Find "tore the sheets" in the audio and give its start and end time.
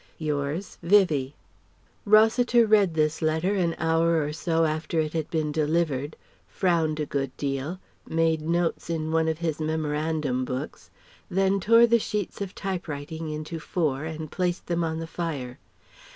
11.59-12.41